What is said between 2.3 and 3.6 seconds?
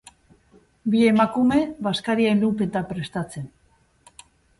ilunpetan prestatzen.